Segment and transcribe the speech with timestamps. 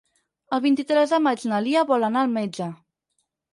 [0.57, 2.73] El vint-i-tres de maig na Lia vol anar al metge.